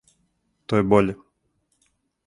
То 0.71 0.79
је 0.81 0.87
боље. 0.95 1.17